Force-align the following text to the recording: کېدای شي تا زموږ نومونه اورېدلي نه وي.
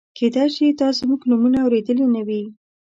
کېدای 0.17 0.47
شي 0.55 0.67
تا 0.79 0.87
زموږ 0.99 1.21
نومونه 1.29 1.57
اورېدلي 1.65 2.05
نه 2.15 2.21
وي. 2.27 2.43